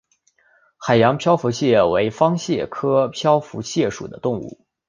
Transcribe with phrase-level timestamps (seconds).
[0.77, 4.65] 海洋漂浮蟹为方蟹科漂浮蟹属的动物。